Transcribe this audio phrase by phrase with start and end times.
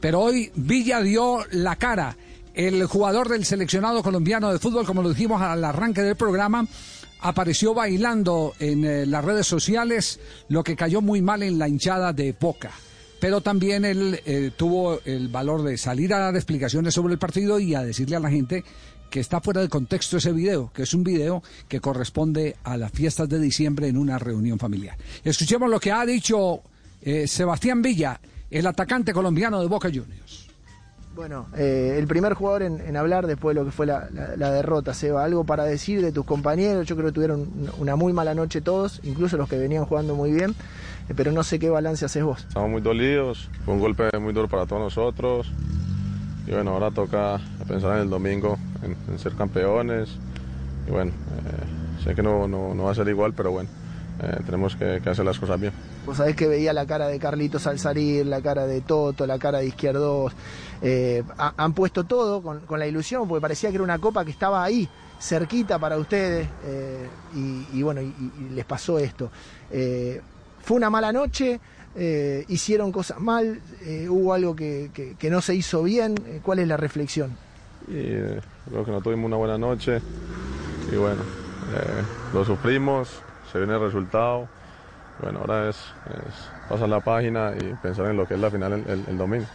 [0.00, 2.16] Pero hoy Villa dio la cara.
[2.54, 6.66] El jugador del seleccionado colombiano de fútbol, como lo dijimos al arranque del programa,
[7.20, 10.18] apareció bailando en eh, las redes sociales,
[10.48, 12.72] lo que cayó muy mal en la hinchada de Boca.
[13.20, 17.60] Pero también él eh, tuvo el valor de salir a dar explicaciones sobre el partido
[17.60, 18.64] y a decirle a la gente
[19.10, 22.92] que está fuera de contexto ese video, que es un video que corresponde a las
[22.92, 24.96] fiestas de diciembre en una reunión familiar.
[25.22, 26.62] Escuchemos lo que ha dicho
[27.02, 28.18] eh, Sebastián Villa,
[28.50, 30.50] el atacante colombiano de Boca Juniors.
[31.14, 35.24] Bueno, eh, el primer jugador en, hablar después de lo que fue la, derrota, Seba,
[35.24, 39.00] algo para decir de tus compañeros, yo creo que tuvieron una muy mala noche todos,
[39.02, 40.54] incluso los que venían jugando muy bien,
[41.08, 42.44] eh, pero no sé qué balance haces vos.
[42.46, 45.50] Estamos muy dolidos, fue un golpe muy duro para todos nosotros,
[46.46, 50.10] y bueno, ahora toca pensar en el domingo, en, ser campeones,
[50.86, 53.68] y bueno, eh, sé que no, no, va a ser igual, pero bueno,
[54.44, 55.72] tenemos que, que hacer las cosas bien.
[56.06, 59.38] Vos sabés que veía la cara de Carlitos al salir, la cara de Toto, la
[59.38, 60.32] cara de Izquierdos.
[60.82, 64.64] Eh, han puesto todo con, la ilusión, porque parecía que era una copa que estaba
[64.64, 64.88] ahí,
[65.20, 66.48] cerquita para ustedes.
[66.64, 67.06] Eh,
[67.72, 68.14] y, bueno, y,
[68.54, 69.30] les pasó esto.
[69.70, 70.20] Eh,
[70.62, 71.60] fue una mala noche,
[72.48, 73.60] hicieron cosas mal,
[74.08, 76.14] hubo algo que, no se hizo bien.
[76.42, 77.36] ¿Cuál es la reflexión?
[77.86, 80.00] creo que no tuvimos una buena noche
[80.92, 81.22] y bueno,
[82.32, 84.48] lo sufrimos, se viene el resultado
[85.22, 85.76] bueno, ahora es,
[86.68, 89.46] pasar la página y pensar en lo que es la final el, domingo.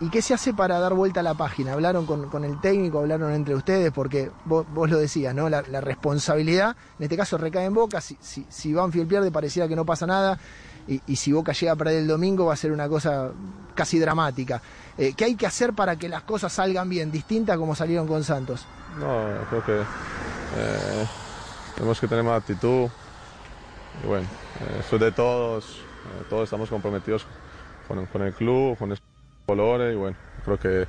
[0.00, 1.72] ¿Y, qué se hace para dar vuelta a la página?
[1.72, 3.90] ¿Hablaron con, el técnico, hablaron entre ustedes?
[3.92, 5.48] Porque vos, lo decías, ¿no?
[5.48, 8.00] La, responsabilidad, en este caso, recae en Boca.
[8.00, 10.38] Si, si, si Banfield pierde, pareciera que no pasa nada.
[10.86, 13.30] Y, si Boca llega a perder el domingo, va a ser una cosa
[13.74, 14.60] casi dramática.
[14.98, 18.22] Eh, ¿Qué hay que hacer para que las cosas salgan bien, distintas como salieron con
[18.24, 18.66] Santos?
[18.98, 21.06] No, creo que eh,
[21.74, 22.88] tenemos que tener más actitud,
[24.02, 24.26] y bueno,
[24.60, 27.26] eh, eso es de todos, eh, todos estamos comprometidos
[27.86, 29.06] con, con, el club, con estos
[29.46, 30.86] colores y bueno, creo que,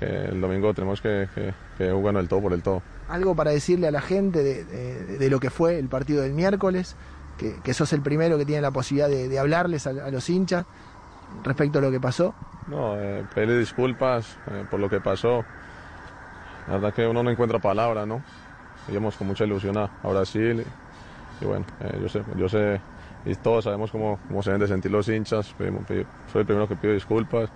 [0.00, 1.28] el domingo tenemos que,
[1.78, 2.82] que, jugar el todo por el todo.
[3.08, 6.96] ¿Algo para decirle a la gente de, de, lo que fue el partido del miércoles?
[7.38, 10.66] Que, que, sos el primero que tiene la posibilidad de, hablarles a, los hinchas
[11.44, 12.34] respecto a lo que pasó.
[12.66, 15.44] No, eh, pedirle disculpas eh, por lo que pasó.
[16.66, 18.24] La verdad que uno no encuentra palabras, ¿no?
[18.88, 20.64] Íbamos con mucha ilusión a Brasil
[21.42, 22.80] y bueno, eh, yo sé, yo sé
[23.24, 26.76] y todos sabemos cómo, cómo se deben de sentir los hinchas, soy el primero que
[26.76, 27.50] pido disculpas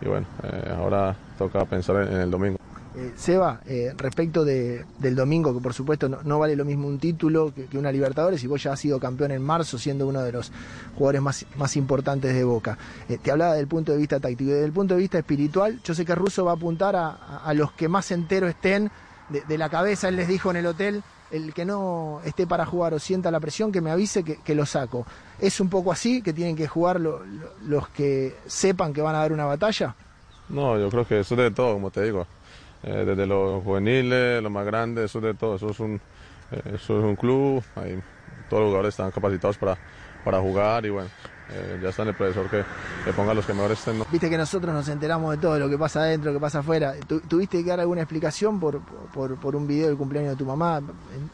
[0.00, 2.58] y bueno, eh, ahora toca pensar en, el domingo.
[2.94, 3.60] Eh, Seba,
[3.96, 7.92] respecto de, del domingo, que por supuesto no, vale lo mismo un título que, una
[7.92, 10.52] Libertadores, y vos ya has sido campeón en marzo, siendo uno de los
[10.96, 12.76] jugadores más, más importantes de Boca.
[13.22, 15.94] te hablaba del punto de vista táctico y desde el punto de vista espiritual, yo
[15.94, 18.90] sé que Russo va a apuntar a, a, los que más enteros estén
[19.28, 22.92] de la cabeza, él les dijo en el hotel, el que no esté para jugar
[22.94, 25.06] o sienta la presión, que me avise que, lo saco.
[25.40, 29.32] ¿Es un poco así, que tienen que jugar los que sepan que van a dar
[29.32, 29.96] una batalla?
[30.50, 32.26] No, yo creo que eso es de todo, como te digo.
[32.82, 35.56] Eh, desde los juveniles, los más grandes, eso es de todo.
[35.56, 35.94] Eso es un,
[36.50, 37.98] eh, eso es un club, ahí,
[38.50, 39.78] todos los jugadores están capacitados para,
[40.24, 41.08] para jugar y bueno,
[41.50, 42.64] eh, ya está en el profesor que,
[43.04, 44.02] que, ponga los que mejor estén.
[44.10, 46.94] Viste que nosotros nos enteramos de todo lo que pasa adentro, lo que pasa afuera.
[47.28, 50.80] ¿Tuviste que dar alguna explicación por, por, un video del cumpleaños de tu mamá?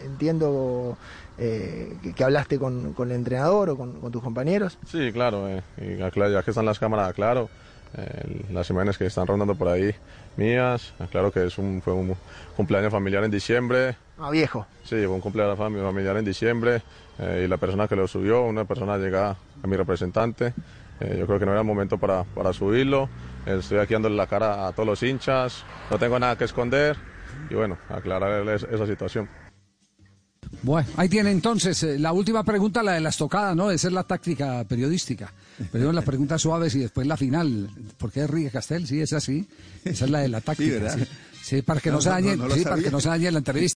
[0.00, 0.96] Entiendo
[1.36, 4.78] eh, que, hablaste con, con, el entrenador o con, tus compañeros.
[4.86, 6.10] Sí, claro, eh, y ya
[6.42, 7.50] que están las cámaras, claro.
[8.52, 9.94] Las imágenes que están rondando por ahí
[10.36, 12.14] mías, claro que es un, fue un
[12.56, 13.96] cumpleaños familiar en diciembre.
[14.18, 14.66] Ah, viejo.
[14.84, 16.82] Sí, fue un cumpleaños familiar en diciembre
[17.18, 20.52] y la persona que lo subió, una persona llegada a mi representante.
[21.00, 23.08] Eh, yo creo que no era el momento para, para subirlo.
[23.44, 25.64] Estoy aquí dándole la cara a todos los hinchas.
[25.90, 26.96] No tengo nada que esconder.
[27.50, 29.28] Y bueno, aclararles esa situación.
[30.66, 33.70] Bueno, ahí tiene entonces eh, la última pregunta, la de las tocadas, ¿no?
[33.70, 35.32] Esa es la táctica periodística.
[35.70, 37.70] Pero las preguntas suaves y después la final.
[37.96, 38.84] ¿Por qué Enrique Castel?
[38.84, 39.46] Sí, es así.
[39.84, 40.96] Esa es la de la táctica.
[41.40, 43.64] Sí, para que no, se dañe, sí, para que no se dañe la entrevista.